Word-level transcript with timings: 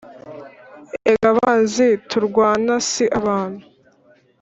Erega 1.07 1.27
abanzi 1.33 1.85
turwana 2.09 2.73
si 2.89 3.05
abantu 3.19 3.63